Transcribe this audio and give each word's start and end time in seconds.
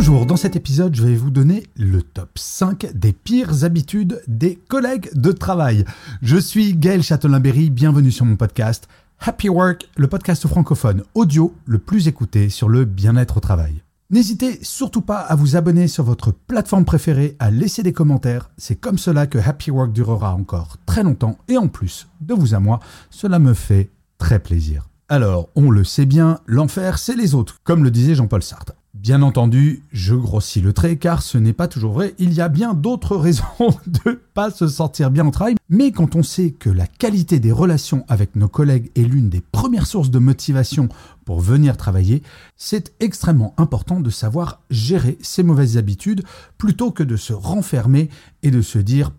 Bonjour, 0.00 0.26
dans 0.26 0.36
cet 0.36 0.54
épisode, 0.54 0.94
je 0.94 1.02
vais 1.02 1.16
vous 1.16 1.32
donner 1.32 1.64
le 1.74 2.02
top 2.02 2.38
5 2.38 2.92
des 2.94 3.12
pires 3.12 3.64
habitudes 3.64 4.22
des 4.28 4.54
collègues 4.54 5.10
de 5.12 5.32
travail. 5.32 5.84
Je 6.22 6.36
suis 6.36 6.76
Gaël 6.76 7.02
Châtelain-Berry, 7.02 7.68
bienvenue 7.68 8.12
sur 8.12 8.24
mon 8.24 8.36
podcast 8.36 8.86
Happy 9.18 9.48
Work, 9.48 9.88
le 9.96 10.06
podcast 10.06 10.46
francophone 10.46 11.02
audio 11.16 11.52
le 11.66 11.78
plus 11.80 12.06
écouté 12.06 12.48
sur 12.48 12.68
le 12.68 12.84
bien-être 12.84 13.38
au 13.38 13.40
travail. 13.40 13.82
N'hésitez 14.10 14.60
surtout 14.62 15.02
pas 15.02 15.18
à 15.18 15.34
vous 15.34 15.56
abonner 15.56 15.88
sur 15.88 16.04
votre 16.04 16.30
plateforme 16.30 16.84
préférée, 16.84 17.34
à 17.40 17.50
laisser 17.50 17.82
des 17.82 17.92
commentaires. 17.92 18.50
C'est 18.56 18.76
comme 18.76 18.98
cela 18.98 19.26
que 19.26 19.38
Happy 19.38 19.72
Work 19.72 19.92
durera 19.92 20.32
encore 20.32 20.76
très 20.86 21.02
longtemps 21.02 21.38
et 21.48 21.56
en 21.56 21.66
plus, 21.66 22.06
de 22.20 22.34
vous 22.34 22.54
à 22.54 22.60
moi, 22.60 22.78
cela 23.10 23.40
me 23.40 23.52
fait 23.52 23.90
très 24.18 24.38
plaisir. 24.38 24.88
Alors, 25.08 25.48
on 25.56 25.72
le 25.72 25.82
sait 25.82 26.06
bien, 26.06 26.38
l'enfer, 26.46 27.00
c'est 27.00 27.16
les 27.16 27.34
autres, 27.34 27.56
comme 27.64 27.82
le 27.82 27.90
disait 27.90 28.14
Jean-Paul 28.14 28.44
Sartre. 28.44 28.74
Bien 29.00 29.22
entendu, 29.22 29.84
je 29.92 30.16
grossis 30.16 30.60
le 30.60 30.72
trait 30.72 30.96
car 30.96 31.22
ce 31.22 31.38
n'est 31.38 31.52
pas 31.52 31.68
toujours 31.68 31.92
vrai. 31.92 32.14
Il 32.18 32.32
y 32.32 32.40
a 32.40 32.48
bien 32.48 32.74
d'autres 32.74 33.16
raisons 33.16 33.44
de 33.86 34.20
pas 34.34 34.50
se 34.50 34.66
sentir 34.66 35.12
bien 35.12 35.24
au 35.24 35.30
travail. 35.30 35.54
Mais 35.68 35.92
quand 35.92 36.16
on 36.16 36.24
sait 36.24 36.50
que 36.50 36.68
la 36.68 36.88
qualité 36.88 37.38
des 37.38 37.52
relations 37.52 38.04
avec 38.08 38.34
nos 38.34 38.48
collègues 38.48 38.90
est 38.96 39.02
l'une 39.02 39.28
des 39.28 39.40
premières 39.40 39.86
sources 39.86 40.10
de 40.10 40.18
motivation 40.18 40.88
pour 41.24 41.40
venir 41.40 41.76
travailler, 41.76 42.24
c'est 42.56 42.92
extrêmement 42.98 43.54
important 43.56 44.00
de 44.00 44.10
savoir 44.10 44.62
gérer 44.68 45.16
ces 45.22 45.44
mauvaises 45.44 45.76
habitudes 45.76 46.24
plutôt 46.58 46.90
que 46.90 47.04
de 47.04 47.16
se 47.16 47.32
renfermer 47.32 48.08
et 48.42 48.50
de 48.50 48.62
se 48.62 48.80
dire 48.80 49.12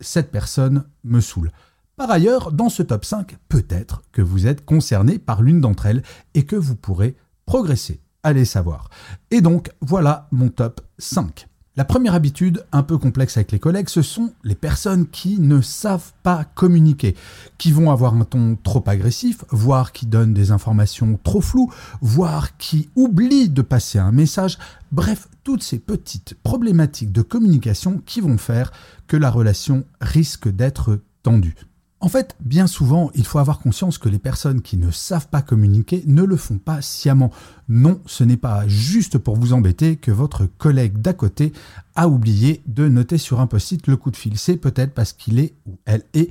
cette 0.00 0.30
personne 0.30 0.84
me 1.02 1.20
saoule. 1.20 1.50
Par 1.96 2.08
ailleurs, 2.08 2.52
dans 2.52 2.68
ce 2.68 2.84
top 2.84 3.04
5, 3.04 3.36
peut-être 3.48 4.02
que 4.12 4.22
vous 4.22 4.46
êtes 4.46 4.64
concerné 4.64 5.18
par 5.18 5.42
l'une 5.42 5.60
d'entre 5.60 5.86
elles 5.86 6.04
et 6.34 6.44
que 6.44 6.54
vous 6.54 6.76
pourrez 6.76 7.16
progresser 7.46 8.00
allez 8.28 8.44
savoir. 8.44 8.90
Et 9.30 9.40
donc, 9.40 9.70
voilà 9.80 10.28
mon 10.30 10.48
top 10.48 10.80
5. 10.98 11.46
La 11.76 11.84
première 11.84 12.14
habitude, 12.14 12.64
un 12.72 12.82
peu 12.82 12.98
complexe 12.98 13.36
avec 13.36 13.52
les 13.52 13.60
collègues, 13.60 13.88
ce 13.88 14.02
sont 14.02 14.32
les 14.42 14.56
personnes 14.56 15.06
qui 15.06 15.38
ne 15.38 15.60
savent 15.60 16.12
pas 16.24 16.42
communiquer, 16.42 17.14
qui 17.56 17.70
vont 17.70 17.92
avoir 17.92 18.14
un 18.14 18.24
ton 18.24 18.58
trop 18.60 18.82
agressif, 18.86 19.44
voire 19.50 19.92
qui 19.92 20.06
donnent 20.06 20.34
des 20.34 20.50
informations 20.50 21.18
trop 21.22 21.40
floues, 21.40 21.72
voire 22.00 22.56
qui 22.56 22.90
oublient 22.96 23.48
de 23.48 23.62
passer 23.62 24.00
un 24.00 24.10
message. 24.10 24.58
Bref, 24.90 25.28
toutes 25.44 25.62
ces 25.62 25.78
petites 25.78 26.34
problématiques 26.42 27.12
de 27.12 27.22
communication 27.22 28.02
qui 28.04 28.20
vont 28.20 28.38
faire 28.38 28.72
que 29.06 29.16
la 29.16 29.30
relation 29.30 29.84
risque 30.00 30.48
d'être 30.48 30.98
tendue. 31.22 31.54
En 32.00 32.08
fait, 32.08 32.36
bien 32.38 32.68
souvent, 32.68 33.10
il 33.16 33.26
faut 33.26 33.40
avoir 33.40 33.58
conscience 33.58 33.98
que 33.98 34.08
les 34.08 34.20
personnes 34.20 34.62
qui 34.62 34.76
ne 34.76 34.92
savent 34.92 35.28
pas 35.28 35.42
communiquer 35.42 36.04
ne 36.06 36.22
le 36.22 36.36
font 36.36 36.58
pas 36.58 36.80
sciemment. 36.80 37.32
Non, 37.68 38.00
ce 38.06 38.22
n'est 38.22 38.36
pas 38.36 38.68
juste 38.68 39.18
pour 39.18 39.34
vous 39.34 39.52
embêter 39.52 39.96
que 39.96 40.12
votre 40.12 40.46
collègue 40.46 40.98
d'à 40.98 41.12
côté 41.12 41.52
a 41.96 42.08
oublié 42.08 42.62
de 42.66 42.88
noter 42.88 43.18
sur 43.18 43.40
un 43.40 43.48
post-it 43.48 43.84
le 43.88 43.96
coup 43.96 44.12
de 44.12 44.16
fil. 44.16 44.38
C'est 44.38 44.58
peut-être 44.58 44.94
parce 44.94 45.12
qu'il 45.12 45.40
est 45.40 45.54
ou 45.66 45.76
elle 45.86 46.04
est 46.14 46.30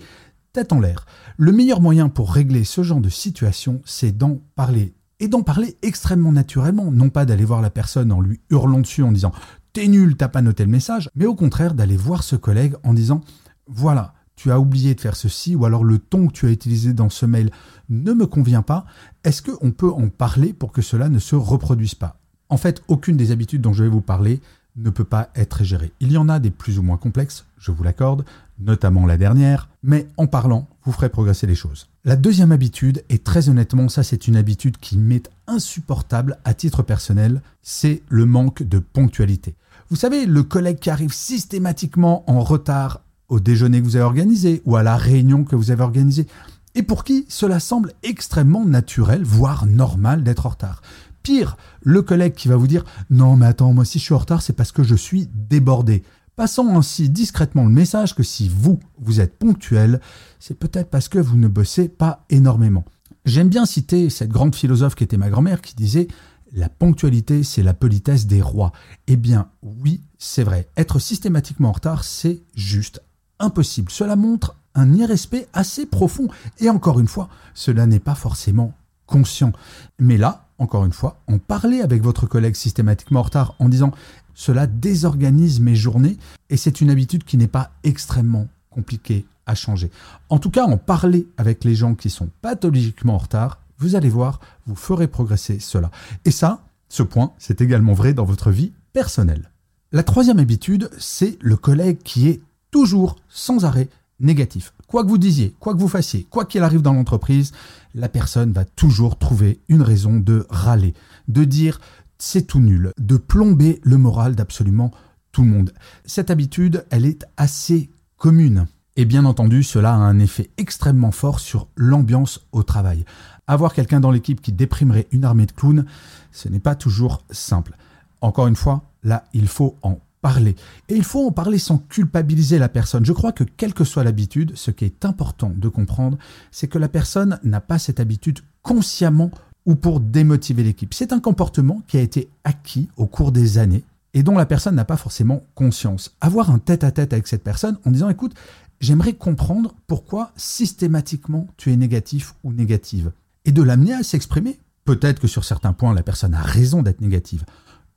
tête 0.53 0.71
en 0.71 0.79
l'air. 0.79 1.05
Le 1.35 1.51
meilleur 1.51 1.81
moyen 1.81 2.07
pour 2.07 2.31
régler 2.31 2.63
ce 2.63 2.81
genre 2.81 3.01
de 3.01 3.09
situation, 3.09 3.81
c'est 3.83 4.17
d'en 4.17 4.39
parler. 4.55 4.93
Et 5.19 5.27
d'en 5.27 5.41
parler 5.41 5.75
extrêmement 5.81 6.31
naturellement, 6.31 6.91
non 6.91 7.09
pas 7.09 7.25
d'aller 7.25 7.43
voir 7.43 7.61
la 7.61 7.71
personne 7.71 8.13
en 8.13 8.21
lui 8.21 8.39
hurlant 8.51 8.79
dessus 8.79 9.03
en 9.03 9.11
disant 9.11 9.33
T'es 9.73 9.89
nul, 9.89 10.15
t'as 10.15 10.29
pas 10.29 10.41
noté 10.41 10.63
le 10.63 10.71
message, 10.71 11.09
mais 11.13 11.25
au 11.25 11.35
contraire 11.35 11.73
d'aller 11.73 11.97
voir 11.97 12.23
ce 12.23 12.37
collègue 12.37 12.75
en 12.83 12.93
disant 12.93 13.21
Voilà, 13.67 14.13
tu 14.37 14.51
as 14.51 14.59
oublié 14.59 14.95
de 14.95 15.01
faire 15.01 15.17
ceci, 15.17 15.55
ou 15.55 15.65
alors 15.65 15.83
le 15.83 15.99
ton 15.99 16.27
que 16.27 16.31
tu 16.31 16.45
as 16.45 16.51
utilisé 16.51 16.93
dans 16.93 17.09
ce 17.09 17.25
mail 17.25 17.49
ne 17.89 18.13
me 18.13 18.25
convient 18.25 18.61
pas, 18.61 18.85
est-ce 19.25 19.41
qu'on 19.41 19.71
peut 19.71 19.91
en 19.91 20.07
parler 20.07 20.53
pour 20.53 20.71
que 20.71 20.81
cela 20.81 21.09
ne 21.09 21.19
se 21.19 21.35
reproduise 21.35 21.95
pas? 21.95 22.19
En 22.47 22.55
fait, 22.55 22.81
aucune 22.87 23.17
des 23.17 23.31
habitudes 23.31 23.61
dont 23.61 23.73
je 23.73 23.83
vais 23.83 23.89
vous 23.89 23.99
parler 23.99 24.39
ne 24.77 24.91
peut 24.91 25.03
pas 25.03 25.29
être 25.35 25.63
gérée. 25.63 25.91
Il 25.99 26.11
y 26.11 26.17
en 26.17 26.29
a 26.29 26.39
des 26.39 26.51
plus 26.51 26.77
ou 26.77 26.83
moins 26.83 26.97
complexes, 26.97 27.45
je 27.57 27.71
vous 27.71 27.83
l'accorde, 27.83 28.25
notamment 28.59 29.07
la 29.07 29.17
dernière, 29.17 29.69
mais 29.81 30.07
en 30.17 30.27
parlant, 30.27 30.67
vous 30.83 30.91
ferez 30.91 31.09
progresser 31.09 31.47
les 31.47 31.55
choses. 31.55 31.89
La 32.05 32.15
deuxième 32.15 32.51
habitude, 32.51 33.03
et 33.09 33.17
très 33.17 33.49
honnêtement, 33.49 33.89
ça 33.89 34.03
c'est 34.03 34.27
une 34.27 34.35
habitude 34.35 34.77
qui 34.77 34.99
m'est 34.99 35.29
insupportable 35.47 36.37
à 36.45 36.53
titre 36.53 36.83
personnel, 36.83 37.41
c'est 37.63 38.03
le 38.07 38.25
manque 38.25 38.61
de 38.61 38.77
ponctualité. 38.77 39.55
Vous 39.89 39.95
savez, 39.95 40.27
le 40.27 40.43
collègue 40.43 40.79
qui 40.79 40.91
arrive 40.91 41.13
systématiquement 41.13 42.29
en 42.29 42.41
retard 42.41 43.01
au 43.29 43.39
déjeuner 43.39 43.79
que 43.79 43.85
vous 43.85 43.95
avez 43.95 44.05
organisé 44.05 44.61
ou 44.65 44.75
à 44.75 44.83
la 44.83 44.95
réunion 44.95 45.43
que 45.43 45.55
vous 45.55 45.71
avez 45.71 45.83
organisée, 45.83 46.27
et 46.75 46.83
pour 46.83 47.03
qui 47.03 47.25
cela 47.27 47.59
semble 47.59 47.93
extrêmement 48.03 48.65
naturel, 48.65 49.23
voire 49.23 49.65
normal 49.65 50.23
d'être 50.23 50.45
en 50.45 50.49
retard. 50.49 50.81
Pire, 51.23 51.57
le 51.81 52.01
collègue 52.01 52.35
qui 52.35 52.47
va 52.47 52.55
vous 52.55 52.67
dire 52.67 52.85
Non, 53.09 53.35
mais 53.35 53.47
attends, 53.47 53.73
moi 53.73 53.83
si 53.83 53.99
je 53.99 54.03
suis 54.03 54.13
en 54.13 54.19
retard, 54.19 54.41
c'est 54.41 54.53
parce 54.53 54.71
que 54.71 54.83
je 54.83 54.95
suis 54.95 55.29
débordé. 55.33 56.03
Passant 56.35 56.77
ainsi 56.77 57.09
discrètement 57.09 57.63
le 57.63 57.71
message 57.71 58.13
que 58.13 58.21
si 58.21 58.47
vous, 58.47 58.79
vous 58.99 59.19
êtes 59.19 59.39
ponctuel, 59.39 59.99
c'est 60.39 60.57
peut-être 60.57 60.91
parce 60.91 61.09
que 61.09 61.17
vous 61.17 61.35
ne 61.35 61.47
bossez 61.47 61.89
pas 61.89 62.25
énormément. 62.29 62.85
J'aime 63.25 63.49
bien 63.49 63.65
citer 63.65 64.09
cette 64.11 64.29
grande 64.29 64.55
philosophe 64.55 64.93
qui 64.95 65.03
était 65.03 65.17
ma 65.17 65.29
grand-mère 65.29 65.61
qui 65.61 65.75
disait 65.75 66.07
la 66.53 66.69
ponctualité, 66.69 67.43
c'est 67.43 67.63
la 67.63 67.73
politesse 67.73 68.27
des 68.27 68.41
rois. 68.41 68.71
Eh 69.07 69.17
bien, 69.17 69.49
oui, 69.63 70.01
c'est 70.17 70.43
vrai. 70.43 70.69
Être 70.77 70.99
systématiquement 70.99 71.69
en 71.69 71.73
retard, 71.73 72.03
c'est 72.03 72.41
juste 72.55 73.01
impossible. 73.39 73.91
Cela 73.91 74.15
montre 74.15 74.55
un 74.75 74.93
irrespect 74.93 75.47
assez 75.53 75.85
profond. 75.85 76.27
Et 76.59 76.69
encore 76.69 76.99
une 76.99 77.07
fois, 77.07 77.29
cela 77.53 77.85
n'est 77.85 77.99
pas 77.99 78.15
forcément 78.15 78.73
conscient. 79.05 79.51
Mais 79.99 80.17
là, 80.17 80.47
encore 80.59 80.85
une 80.85 80.93
fois, 80.93 81.19
en 81.27 81.39
parler 81.39 81.81
avec 81.81 82.01
votre 82.01 82.25
collègue 82.25 82.55
systématiquement 82.55 83.21
en 83.21 83.23
retard 83.23 83.55
en 83.59 83.69
disant 83.69 83.91
cela 84.33 84.67
désorganise 84.67 85.59
mes 85.59 85.75
journées 85.75 86.17
et 86.49 86.57
c'est 86.57 86.81
une 86.81 86.91
habitude 86.91 87.23
qui 87.23 87.37
n'est 87.37 87.47
pas 87.47 87.71
extrêmement 87.83 88.47
compliquée 88.69 89.25
à 89.47 89.55
changer. 89.55 89.89
En 90.29 90.37
tout 90.37 90.51
cas, 90.51 90.65
en 90.65 90.77
parler 90.77 91.27
avec 91.37 91.63
les 91.63 91.73
gens 91.73 91.95
qui 91.95 92.09
sont 92.09 92.29
pathologiquement 92.41 93.15
en 93.15 93.19
retard, 93.19 93.59
vous 93.79 93.95
allez 93.95 94.09
voir, 94.09 94.39
vous 94.65 94.75
ferez 94.75 95.07
progresser 95.07 95.59
cela. 95.59 95.89
Et 96.25 96.31
ça, 96.31 96.65
ce 96.89 97.03
point, 97.03 97.33
c'est 97.37 97.61
également 97.61 97.93
vrai 97.93 98.13
dans 98.13 98.25
votre 98.25 98.51
vie 98.51 98.73
personnelle. 98.93 99.51
La 99.91 100.03
troisième 100.03 100.39
habitude, 100.39 100.89
c'est 100.99 101.37
le 101.41 101.55
collègue 101.55 101.99
qui 102.03 102.27
est 102.27 102.41
toujours, 102.77 103.15
sans 103.27 103.65
arrêt, 103.65 103.89
négatif. 104.19 104.71
Quoi 104.85 105.03
que 105.03 105.09
vous 105.09 105.17
disiez, 105.17 105.55
quoi 105.59 105.73
que 105.73 105.79
vous 105.79 105.87
fassiez, 105.87 106.27
quoi 106.29 106.45
qu'il 106.45 106.61
arrive 106.61 106.83
dans 106.83 106.93
l'entreprise, 106.93 107.51
la 107.95 108.07
personne 108.07 108.51
va 108.51 108.65
toujours 108.65 109.17
trouver 109.17 109.61
une 109.67 109.81
raison 109.81 110.17
de 110.19 110.45
râler, 110.51 110.93
de 111.27 111.43
dire 111.43 111.81
c'est 112.19 112.45
tout 112.45 112.59
nul, 112.59 112.91
de 112.99 113.17
plomber 113.17 113.79
le 113.81 113.97
moral 113.97 114.35
d'absolument 114.35 114.91
tout 115.31 115.41
le 115.41 115.47
monde. 115.47 115.73
Cette 116.05 116.29
habitude, 116.29 116.85
elle 116.91 117.07
est 117.07 117.25
assez 117.35 117.89
commune. 118.17 118.67
Et 118.95 119.05
bien 119.05 119.25
entendu, 119.25 119.63
cela 119.63 119.93
a 119.93 119.97
un 119.97 120.19
effet 120.19 120.51
extrêmement 120.57 121.11
fort 121.11 121.39
sur 121.39 121.69
l'ambiance 121.75 122.45
au 122.51 122.61
travail. 122.61 123.05
Avoir 123.47 123.73
quelqu'un 123.73 123.99
dans 123.99 124.11
l'équipe 124.11 124.39
qui 124.39 124.51
déprimerait 124.51 125.07
une 125.11 125.25
armée 125.25 125.47
de 125.47 125.51
clowns, 125.51 125.87
ce 126.31 126.47
n'est 126.47 126.59
pas 126.59 126.75
toujours 126.75 127.23
simple. 127.31 127.75
Encore 128.21 128.45
une 128.45 128.55
fois, 128.55 128.83
là, 129.01 129.23
il 129.33 129.47
faut 129.47 129.77
en 129.81 129.97
parler. 130.21 130.55
Et 130.89 130.95
il 130.95 131.03
faut 131.03 131.27
en 131.27 131.31
parler 131.31 131.57
sans 131.57 131.77
culpabiliser 131.77 132.59
la 132.59 132.69
personne. 132.69 133.05
Je 133.05 133.13
crois 133.13 133.31
que 133.31 133.43
quelle 133.43 133.73
que 133.73 133.83
soit 133.83 134.03
l'habitude, 134.03 134.53
ce 134.55 134.71
qui 134.71 134.85
est 134.85 135.05
important 135.05 135.51
de 135.55 135.69
comprendre, 135.69 136.17
c'est 136.51 136.67
que 136.67 136.77
la 136.77 136.89
personne 136.89 137.39
n'a 137.43 137.61
pas 137.61 137.79
cette 137.79 137.99
habitude 137.99 138.39
consciemment 138.61 139.31
ou 139.65 139.75
pour 139.75 139.99
démotiver 139.99 140.63
l'équipe. 140.63 140.93
C'est 140.93 141.13
un 141.13 141.19
comportement 141.19 141.81
qui 141.87 141.97
a 141.97 142.01
été 142.01 142.29
acquis 142.43 142.89
au 142.97 143.05
cours 143.05 143.31
des 143.31 143.57
années 143.57 143.83
et 144.13 144.23
dont 144.23 144.37
la 144.37 144.45
personne 144.45 144.75
n'a 144.75 144.85
pas 144.85 144.97
forcément 144.97 145.43
conscience. 145.55 146.15
Avoir 146.21 146.49
un 146.49 146.59
tête-à-tête 146.59 147.13
avec 147.13 147.27
cette 147.27 147.43
personne 147.43 147.77
en 147.85 147.91
disant 147.91 148.09
écoute, 148.09 148.33
j'aimerais 148.79 149.13
comprendre 149.13 149.75
pourquoi 149.85 150.31
systématiquement 150.35 151.47
tu 151.57 151.71
es 151.71 151.75
négatif 151.75 152.33
ou 152.43 152.53
négative. 152.53 153.11
Et 153.45 153.51
de 153.51 153.61
l'amener 153.61 153.93
à 153.93 154.03
s'exprimer. 154.03 154.59
Peut-être 154.85 155.19
que 155.19 155.27
sur 155.27 155.43
certains 155.43 155.73
points, 155.73 155.93
la 155.93 156.03
personne 156.03 156.33
a 156.33 156.41
raison 156.41 156.81
d'être 156.81 157.01
négative. 157.01 157.43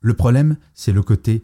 Le 0.01 0.13
problème, 0.13 0.57
c'est 0.73 0.91
le 0.91 1.01
côté 1.01 1.41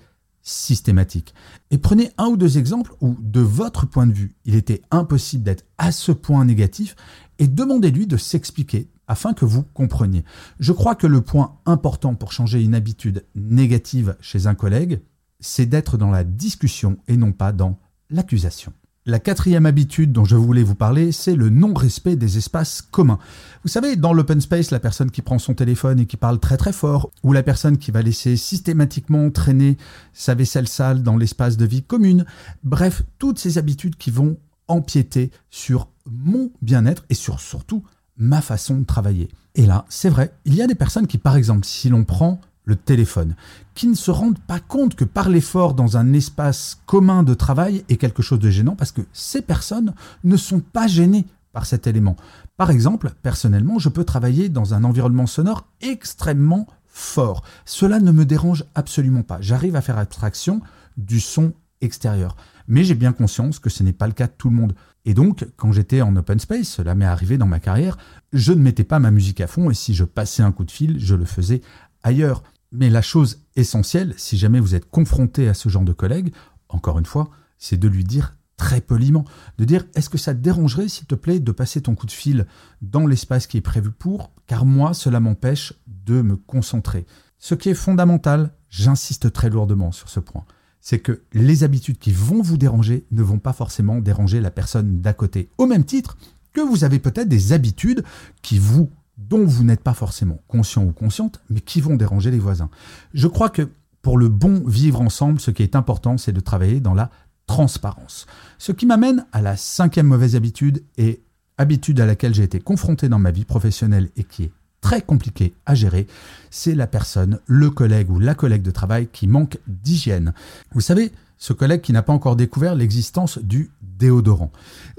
systématique. 0.47 1.33
Et 1.71 1.77
prenez 1.77 2.11
un 2.17 2.27
ou 2.27 2.37
deux 2.37 2.57
exemples 2.57 2.93
où, 3.01 3.17
de 3.19 3.41
votre 3.41 3.85
point 3.85 4.07
de 4.07 4.13
vue, 4.13 4.35
il 4.45 4.55
était 4.55 4.81
impossible 4.91 5.43
d'être 5.43 5.65
à 5.77 5.91
ce 5.91 6.13
point 6.13 6.45
négatif 6.45 6.95
et 7.37 7.47
demandez-lui 7.47 8.07
de 8.07 8.15
s'expliquer 8.15 8.89
afin 9.07 9.33
que 9.33 9.45
vous 9.45 9.63
compreniez. 9.63 10.23
Je 10.59 10.71
crois 10.71 10.95
que 10.95 11.07
le 11.07 11.21
point 11.21 11.57
important 11.65 12.15
pour 12.15 12.31
changer 12.31 12.63
une 12.63 12.75
habitude 12.75 13.25
négative 13.35 14.15
chez 14.21 14.47
un 14.47 14.55
collègue, 14.55 15.01
c'est 15.41 15.65
d'être 15.65 15.97
dans 15.97 16.11
la 16.11 16.23
discussion 16.23 16.97
et 17.09 17.17
non 17.17 17.33
pas 17.33 17.51
dans 17.51 17.77
l'accusation. 18.09 18.71
La 19.09 19.19
quatrième 19.19 19.65
habitude 19.65 20.11
dont 20.11 20.25
je 20.25 20.35
voulais 20.35 20.63
vous 20.63 20.75
parler, 20.75 21.13
c'est 21.13 21.37
le 21.37 21.49
non-respect 21.49 22.17
des 22.17 22.37
espaces 22.37 22.81
communs. 22.81 23.19
Vous 23.63 23.69
savez, 23.69 23.95
dans 23.95 24.11
l'open 24.11 24.41
space, 24.41 24.69
la 24.69 24.81
personne 24.81 25.11
qui 25.11 25.21
prend 25.21 25.39
son 25.39 25.53
téléphone 25.53 26.01
et 26.01 26.05
qui 26.05 26.17
parle 26.17 26.41
très 26.41 26.57
très 26.57 26.73
fort, 26.73 27.09
ou 27.23 27.31
la 27.31 27.41
personne 27.41 27.77
qui 27.77 27.91
va 27.91 28.01
laisser 28.01 28.35
systématiquement 28.35 29.31
traîner 29.31 29.77
sa 30.11 30.35
vaisselle 30.35 30.67
sale 30.67 31.03
dans 31.03 31.15
l'espace 31.15 31.55
de 31.55 31.65
vie 31.65 31.83
commune, 31.83 32.25
bref, 32.65 33.03
toutes 33.17 33.39
ces 33.39 33.57
habitudes 33.57 33.95
qui 33.95 34.11
vont 34.11 34.35
empiéter 34.67 35.31
sur 35.49 35.87
mon 36.05 36.51
bien-être 36.61 37.05
et 37.09 37.15
sur 37.15 37.39
surtout 37.39 37.85
ma 38.17 38.41
façon 38.41 38.77
de 38.77 38.85
travailler. 38.85 39.29
Et 39.55 39.65
là, 39.65 39.85
c'est 39.87 40.09
vrai, 40.09 40.33
il 40.43 40.53
y 40.53 40.61
a 40.61 40.67
des 40.67 40.75
personnes 40.75 41.07
qui, 41.07 41.17
par 41.17 41.37
exemple, 41.37 41.65
si 41.65 41.87
l'on 41.87 42.03
prend 42.03 42.41
le 42.67 42.75
téléphone, 42.75 43.35
qui 43.73 43.87
ne 43.87 43.95
se 43.95 44.11
rendent 44.11 44.39
pas 44.39 44.59
compte 44.59 44.95
que 44.95 45.05
parler 45.05 45.41
fort 45.41 45.73
dans 45.73 45.97
un 45.97 46.13
espace 46.13 46.79
commun 46.85 47.23
de 47.23 47.33
travail 47.33 47.83
est 47.89 47.97
quelque 47.97 48.21
chose 48.21 48.39
de 48.39 48.49
gênant 48.49 48.75
parce 48.75 48.91
que 48.91 49.01
ces 49.13 49.41
personnes 49.41 49.93
ne 50.23 50.37
sont 50.37 50.59
pas 50.59 50.85
gênées 50.85 51.25
par 51.53 51.65
cet 51.65 51.87
élément. 51.87 52.17
Par 52.57 52.69
exemple, 52.69 53.11
personnellement, 53.23 53.79
je 53.79 53.89
peux 53.89 54.03
travailler 54.03 54.49
dans 54.49 54.73
un 54.73 54.83
environnement 54.83 55.27
sonore 55.27 55.65
extrêmement 55.81 56.67
fort. 56.85 57.41
Cela 57.65 57.99
ne 57.99 58.11
me 58.11 58.25
dérange 58.25 58.65
absolument 58.75 59.23
pas. 59.23 59.37
J'arrive 59.39 59.75
à 59.75 59.81
faire 59.81 59.97
abstraction 59.97 60.61
du 60.97 61.19
son 61.21 61.53
extérieur. 61.79 62.35
Mais 62.67 62.83
j'ai 62.83 62.95
bien 62.95 63.13
conscience 63.13 63.59
que 63.59 63.69
ce 63.69 63.81
n'est 63.81 63.93
pas 63.93 64.07
le 64.07 64.13
cas 64.13 64.27
de 64.27 64.33
tout 64.37 64.49
le 64.49 64.55
monde. 64.55 64.75
Et 65.05 65.13
donc, 65.13 65.47
quand 65.55 65.71
j'étais 65.71 66.01
en 66.01 66.13
open 66.17 66.39
space, 66.39 66.67
cela 66.67 66.95
m'est 66.95 67.05
arrivé 67.05 67.37
dans 67.37 67.45
ma 67.45 67.61
carrière, 67.61 67.97
je 68.33 68.51
ne 68.51 68.61
mettais 68.61 68.83
pas 68.83 68.99
ma 68.99 69.11
musique 69.11 69.39
à 69.39 69.47
fond 69.47 69.69
et 69.69 69.73
si 69.73 69.93
je 69.93 70.03
passais 70.03 70.43
un 70.43 70.51
coup 70.51 70.65
de 70.65 70.71
fil, 70.71 70.99
je 70.99 71.15
le 71.15 71.23
faisais 71.23 71.61
ailleurs. 72.03 72.43
Mais 72.71 72.89
la 72.89 73.01
chose 73.01 73.41
essentielle, 73.55 74.13
si 74.17 74.37
jamais 74.37 74.59
vous 74.59 74.75
êtes 74.75 74.89
confronté 74.89 75.47
à 75.47 75.53
ce 75.53 75.69
genre 75.69 75.83
de 75.83 75.93
collègue, 75.93 76.33
encore 76.69 76.99
une 76.99 77.05
fois, 77.05 77.29
c'est 77.57 77.77
de 77.77 77.87
lui 77.87 78.03
dire 78.03 78.35
très 78.57 78.81
poliment, 78.81 79.23
de 79.57 79.65
dire 79.65 79.85
est-ce 79.95 80.09
que 80.09 80.17
ça 80.17 80.33
te 80.33 80.39
dérangerait, 80.39 80.89
s'il 80.89 81.05
te 81.05 81.15
plaît, 81.15 81.39
de 81.39 81.51
passer 81.51 81.81
ton 81.81 81.95
coup 81.95 82.07
de 82.07 82.11
fil 82.11 82.47
dans 82.81 83.05
l'espace 83.07 83.47
qui 83.47 83.57
est 83.57 83.61
prévu 83.61 83.91
pour, 83.91 84.31
car 84.47 84.65
moi, 84.65 84.93
cela 84.93 85.19
m'empêche 85.19 85.73
de 85.87 86.21
me 86.21 86.35
concentrer. 86.35 87.05
Ce 87.37 87.55
qui 87.55 87.69
est 87.69 87.75
fondamental, 87.75 88.51
j'insiste 88.69 89.31
très 89.31 89.49
lourdement 89.49 89.91
sur 89.91 90.09
ce 90.09 90.19
point, 90.19 90.45
c'est 90.81 90.99
que 90.99 91.21
les 91.33 91.63
habitudes 91.63 91.99
qui 91.99 92.11
vont 92.11 92.41
vous 92.41 92.57
déranger 92.57 93.05
ne 93.11 93.21
vont 93.21 93.39
pas 93.39 93.53
forcément 93.53 93.99
déranger 93.99 94.41
la 94.41 94.51
personne 94.51 95.01
d'à 95.01 95.13
côté. 95.13 95.49
Au 95.57 95.67
même 95.67 95.85
titre 95.85 96.17
que 96.53 96.61
vous 96.61 96.83
avez 96.83 96.99
peut-être 96.99 97.29
des 97.29 97.53
habitudes 97.53 98.03
qui 98.41 98.57
vous 98.57 98.89
dont 99.17 99.45
vous 99.45 99.63
n'êtes 99.63 99.83
pas 99.83 99.93
forcément 99.93 100.41
conscient 100.47 100.83
ou 100.83 100.91
consciente, 100.91 101.41
mais 101.49 101.61
qui 101.61 101.81
vont 101.81 101.95
déranger 101.95 102.31
les 102.31 102.39
voisins. 102.39 102.69
Je 103.13 103.27
crois 103.27 103.49
que 103.49 103.69
pour 104.01 104.17
le 104.17 104.29
bon 104.29 104.63
vivre 104.65 105.01
ensemble, 105.01 105.39
ce 105.39 105.51
qui 105.51 105.63
est 105.63 105.75
important, 105.75 106.17
c'est 106.17 106.31
de 106.31 106.39
travailler 106.39 106.79
dans 106.79 106.93
la 106.93 107.09
transparence. 107.47 108.25
Ce 108.57 108.71
qui 108.71 108.85
m'amène 108.85 109.25
à 109.31 109.41
la 109.41 109.57
cinquième 109.57 110.07
mauvaise 110.07 110.35
habitude 110.35 110.83
et 110.97 111.23
habitude 111.57 111.99
à 111.99 112.05
laquelle 112.05 112.33
j'ai 112.33 112.43
été 112.43 112.59
confronté 112.59 113.09
dans 113.09 113.19
ma 113.19 113.31
vie 113.31 113.45
professionnelle 113.45 114.09
et 114.15 114.23
qui 114.23 114.43
est 114.43 114.51
très 114.81 115.01
compliquée 115.01 115.53
à 115.65 115.75
gérer, 115.75 116.07
c'est 116.49 116.75
la 116.75 116.87
personne, 116.87 117.39
le 117.45 117.69
collègue 117.69 118.09
ou 118.09 118.19
la 118.19 118.35
collègue 118.35 118.61
de 118.61 118.71
travail 118.71 119.07
qui 119.11 119.27
manque 119.27 119.57
d'hygiène. 119.67 120.33
Vous 120.73 120.81
savez, 120.81 121.11
ce 121.37 121.53
collègue 121.53 121.81
qui 121.81 121.93
n'a 121.93 122.01
pas 122.01 122.13
encore 122.13 122.35
découvert 122.35 122.75
l'existence 122.75 123.37
du 123.37 123.69
déodorant. 123.81 124.51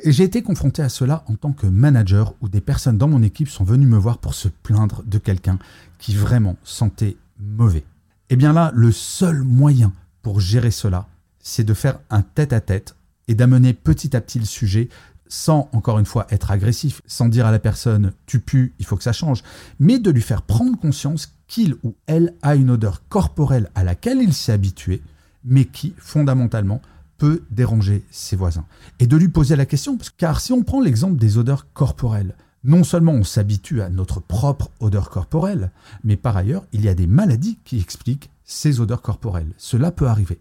Et 0.03 0.13
j'ai 0.13 0.25
été 0.25 0.43
confronté 0.43 0.83
à 0.83 0.89
cela 0.89 1.25
en 1.27 1.35
tant 1.35 1.53
que 1.53 1.67
manager 1.67 2.35
où 2.41 2.49
des 2.49 2.61
personnes 2.61 2.99
dans 2.99 3.09
mon 3.09 3.23
équipe 3.23 3.49
sont 3.49 3.65
venues 3.65 3.87
me 3.87 3.99
voir 3.99 4.19
pour 4.19 4.35
se 4.35 4.49
plaindre 4.49 5.03
de 5.05 5.19
quelqu'un 5.19 5.59
qui 5.99 6.15
vraiment 6.15 6.57
sentait 6.65 7.17
mauvais. 7.41 7.85
Et 8.31 8.35
eh 8.35 8.37
bien 8.37 8.53
là, 8.53 8.73
le 8.75 8.93
seul 8.93 9.43
moyen 9.43 9.93
pour 10.23 10.41
gérer 10.41 10.71
cela, 10.71 11.07
c'est 11.41 11.65
de 11.65 11.75
faire 11.75 11.99
un 12.11 12.23
tête-à-tête 12.23 12.95
et 13.27 13.35
d'amener 13.35 13.73
petit 13.73 14.15
à 14.17 14.21
petit 14.21 14.39
le 14.39 14.45
sujet 14.45 14.89
sans, 15.29 15.69
encore 15.73 15.99
une 15.99 16.07
fois, 16.07 16.27
être 16.31 16.51
agressif, 16.51 17.03
sans 17.07 17.29
dire 17.29 17.47
à 17.47 17.51
la 17.51 17.59
personne 17.59 18.13
tu 18.27 18.41
pues, 18.41 18.73
il 18.79 18.87
faut 18.87 18.97
que 18.97 19.03
ça 19.03 19.13
change, 19.13 19.43
mais 19.79 19.99
de 19.99 20.11
lui 20.11 20.23
faire 20.23 20.43
prendre 20.43 20.79
conscience 20.79 21.35
qu'il 21.47 21.77
ou 21.83 21.95
elle 22.07 22.35
a 22.43 22.55
une 22.55 22.71
odeur 22.71 23.03
corporelle 23.09 23.71
à 23.75 23.85
laquelle 23.85 24.21
il 24.21 24.35
s'est 24.35 24.53
habitué, 24.53 25.03
mais 25.45 25.65
qui, 25.65 25.95
fondamentalement, 25.99 26.83
peut 27.17 27.43
déranger 27.51 28.05
ses 28.11 28.37
voisins. 28.37 28.67
Et 29.01 29.07
de 29.07 29.17
lui 29.17 29.29
poser 29.29 29.57
la 29.57 29.67
question, 29.67 29.99
car 30.17 30.41
si 30.41 30.53
on 30.53 30.63
prend 30.63 30.81
l'exemple 30.81 31.17
des 31.17 31.37
odeurs 31.37 31.67
corporelles, 31.73 32.35
non 32.65 32.85
seulement 32.85 33.13
on 33.13 33.25
s'habitue 33.25 33.83
à 33.83 33.89
notre 33.89 34.21
propre 34.21 34.71
odeur 34.81 35.11
corporelle, 35.11 35.71
mais 36.05 36.17
par 36.17 36.37
ailleurs, 36.37 36.65
il 36.73 36.85
y 36.85 36.89
a 36.89 36.95
des 36.95 37.07
maladies 37.07 37.59
qui 37.65 37.81
expliquent 37.81 38.31
ces 38.45 38.81
odeurs 38.81 39.03
corporelles. 39.03 39.53
Cela 39.57 39.91
peut 39.91 40.07
arriver. 40.07 40.39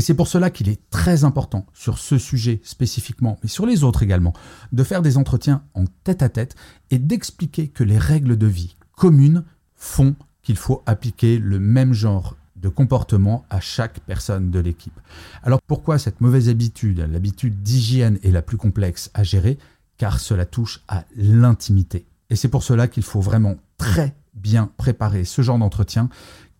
Et 0.00 0.02
c'est 0.02 0.14
pour 0.14 0.28
cela 0.28 0.48
qu'il 0.48 0.70
est 0.70 0.80
très 0.88 1.24
important 1.24 1.66
sur 1.74 1.98
ce 1.98 2.16
sujet 2.16 2.62
spécifiquement, 2.64 3.38
mais 3.42 3.50
sur 3.50 3.66
les 3.66 3.84
autres 3.84 4.02
également, 4.02 4.32
de 4.72 4.82
faire 4.82 5.02
des 5.02 5.18
entretiens 5.18 5.62
en 5.74 5.84
tête 6.04 6.22
à 6.22 6.30
tête 6.30 6.56
et 6.90 6.98
d'expliquer 6.98 7.68
que 7.68 7.84
les 7.84 7.98
règles 7.98 8.38
de 8.38 8.46
vie 8.46 8.78
communes 8.96 9.44
font 9.76 10.16
qu'il 10.40 10.56
faut 10.56 10.82
appliquer 10.86 11.36
le 11.36 11.58
même 11.58 11.92
genre 11.92 12.38
de 12.56 12.70
comportement 12.70 13.44
à 13.50 13.60
chaque 13.60 14.00
personne 14.00 14.50
de 14.50 14.58
l'équipe. 14.58 14.98
Alors 15.42 15.60
pourquoi 15.66 15.98
cette 15.98 16.22
mauvaise 16.22 16.48
habitude, 16.48 17.06
l'habitude 17.12 17.62
d'hygiène 17.62 18.18
est 18.22 18.30
la 18.30 18.40
plus 18.40 18.56
complexe 18.56 19.10
à 19.12 19.22
gérer? 19.22 19.58
Car 19.98 20.18
cela 20.18 20.46
touche 20.46 20.82
à 20.88 21.04
l'intimité. 21.14 22.06
Et 22.30 22.36
c'est 22.36 22.48
pour 22.48 22.62
cela 22.62 22.88
qu'il 22.88 23.02
faut 23.02 23.20
vraiment 23.20 23.56
très 23.76 24.16
bien 24.32 24.70
préparer 24.78 25.26
ce 25.26 25.42
genre 25.42 25.58
d'entretien, 25.58 26.08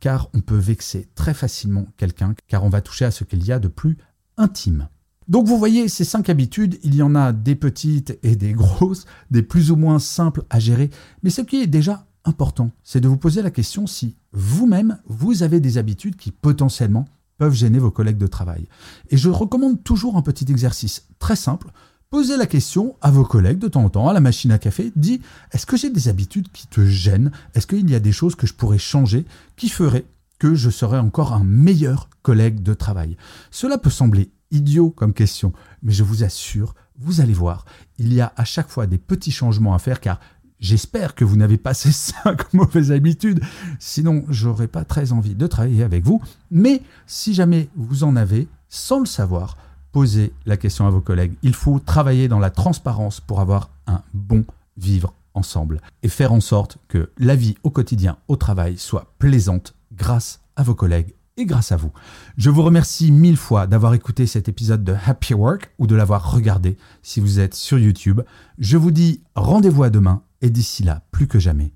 car 0.00 0.28
on 0.34 0.40
peut 0.40 0.56
vexer 0.56 1.08
très 1.14 1.34
facilement 1.34 1.86
quelqu'un, 1.96 2.34
car 2.48 2.64
on 2.64 2.68
va 2.68 2.80
toucher 2.80 3.04
à 3.04 3.10
ce 3.10 3.24
qu'il 3.24 3.44
y 3.44 3.52
a 3.52 3.58
de 3.58 3.68
plus 3.68 3.98
intime. 4.36 4.88
Donc 5.28 5.46
vous 5.46 5.58
voyez, 5.58 5.88
ces 5.88 6.04
cinq 6.04 6.28
habitudes, 6.28 6.78
il 6.82 6.96
y 6.96 7.02
en 7.02 7.14
a 7.14 7.32
des 7.32 7.54
petites 7.54 8.18
et 8.24 8.34
des 8.34 8.52
grosses, 8.52 9.04
des 9.30 9.42
plus 9.42 9.70
ou 9.70 9.76
moins 9.76 10.00
simples 10.00 10.42
à 10.50 10.58
gérer, 10.58 10.90
mais 11.22 11.30
ce 11.30 11.42
qui 11.42 11.62
est 11.62 11.68
déjà 11.68 12.06
important, 12.24 12.70
c'est 12.82 13.00
de 13.00 13.08
vous 13.08 13.16
poser 13.16 13.42
la 13.42 13.50
question 13.50 13.86
si 13.86 14.16
vous-même, 14.32 14.98
vous 15.06 15.42
avez 15.42 15.60
des 15.60 15.78
habitudes 15.78 16.16
qui 16.16 16.32
potentiellement 16.32 17.06
peuvent 17.38 17.54
gêner 17.54 17.78
vos 17.78 17.90
collègues 17.90 18.18
de 18.18 18.26
travail. 18.26 18.68
Et 19.08 19.16
je 19.16 19.30
recommande 19.30 19.82
toujours 19.82 20.16
un 20.16 20.22
petit 20.22 20.50
exercice 20.50 21.06
très 21.18 21.36
simple. 21.36 21.70
Posez 22.10 22.36
la 22.36 22.46
question 22.46 22.96
à 23.02 23.12
vos 23.12 23.22
collègues 23.22 23.60
de 23.60 23.68
temps 23.68 23.84
en 23.84 23.88
temps, 23.88 24.08
à 24.08 24.12
la 24.12 24.18
machine 24.18 24.50
à 24.50 24.58
café, 24.58 24.92
dit 24.96 25.20
est-ce 25.52 25.64
que 25.64 25.76
j'ai 25.76 25.90
des 25.90 26.08
habitudes 26.08 26.50
qui 26.52 26.66
te 26.66 26.84
gênent? 26.84 27.30
Est-ce 27.54 27.68
qu'il 27.68 27.88
y 27.88 27.94
a 27.94 28.00
des 28.00 28.10
choses 28.10 28.34
que 28.34 28.48
je 28.48 28.52
pourrais 28.52 28.78
changer 28.78 29.24
qui 29.54 29.68
feraient 29.68 30.06
que 30.40 30.56
je 30.56 30.70
serais 30.70 30.98
encore 30.98 31.34
un 31.34 31.44
meilleur 31.44 32.08
collègue 32.22 32.64
de 32.64 32.74
travail? 32.74 33.16
Cela 33.52 33.78
peut 33.78 33.90
sembler 33.90 34.32
idiot 34.50 34.90
comme 34.90 35.12
question, 35.12 35.52
mais 35.84 35.92
je 35.92 36.02
vous 36.02 36.24
assure, 36.24 36.74
vous 36.98 37.20
allez 37.20 37.32
voir, 37.32 37.64
il 38.00 38.12
y 38.12 38.20
a 38.20 38.32
à 38.34 38.44
chaque 38.44 38.70
fois 38.70 38.88
des 38.88 38.98
petits 38.98 39.30
changements 39.30 39.74
à 39.74 39.78
faire 39.78 40.00
car 40.00 40.18
J'espère 40.58 41.14
que 41.14 41.24
vous 41.24 41.36
n'avez 41.36 41.58
pas 41.58 41.74
ces 41.74 41.92
cinq 41.92 42.52
mauvaises 42.52 42.90
habitudes, 42.90 43.40
sinon 43.78 44.24
j'aurais 44.28 44.66
pas 44.66 44.84
très 44.84 45.12
envie 45.12 45.36
de 45.36 45.46
travailler 45.46 45.84
avec 45.84 46.04
vous. 46.04 46.20
Mais 46.50 46.82
si 47.06 47.34
jamais 47.34 47.68
vous 47.76 48.02
en 48.02 48.16
avez, 48.16 48.48
sans 48.68 48.98
le 48.98 49.06
savoir, 49.06 49.56
posez 49.92 50.32
la 50.46 50.56
question 50.56 50.86
à 50.86 50.90
vos 50.90 51.00
collègues. 51.00 51.34
Il 51.42 51.54
faut 51.54 51.78
travailler 51.78 52.28
dans 52.28 52.38
la 52.38 52.50
transparence 52.50 53.20
pour 53.20 53.40
avoir 53.40 53.70
un 53.86 54.02
bon 54.14 54.44
vivre 54.76 55.14
ensemble 55.34 55.80
et 56.02 56.08
faire 56.08 56.32
en 56.32 56.40
sorte 56.40 56.78
que 56.88 57.10
la 57.18 57.36
vie 57.36 57.56
au 57.62 57.70
quotidien, 57.70 58.18
au 58.28 58.36
travail, 58.36 58.78
soit 58.78 59.12
plaisante 59.18 59.74
grâce 59.92 60.40
à 60.56 60.62
vos 60.62 60.74
collègues 60.74 61.14
et 61.36 61.46
grâce 61.46 61.72
à 61.72 61.76
vous. 61.76 61.92
Je 62.36 62.50
vous 62.50 62.62
remercie 62.62 63.10
mille 63.10 63.36
fois 63.36 63.66
d'avoir 63.66 63.94
écouté 63.94 64.26
cet 64.26 64.48
épisode 64.48 64.84
de 64.84 64.94
Happy 65.06 65.34
Work 65.34 65.70
ou 65.78 65.86
de 65.86 65.94
l'avoir 65.94 66.32
regardé 66.32 66.76
si 67.02 67.20
vous 67.20 67.40
êtes 67.40 67.54
sur 67.54 67.78
YouTube. 67.78 68.20
Je 68.58 68.76
vous 68.76 68.90
dis 68.90 69.22
rendez-vous 69.34 69.84
à 69.84 69.90
demain 69.90 70.22
et 70.42 70.50
d'ici 70.50 70.82
là, 70.82 71.02
plus 71.10 71.26
que 71.26 71.38
jamais, 71.38 71.72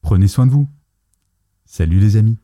prenez 0.00 0.28
soin 0.28 0.46
de 0.46 0.52
vous. 0.52 0.68
Salut 1.64 1.98
les 1.98 2.16
amis. 2.16 2.43